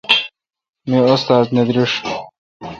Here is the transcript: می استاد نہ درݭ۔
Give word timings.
می 0.89 0.97
استاد 1.11 1.45
نہ 1.55 1.61
درݭ۔ 1.67 1.91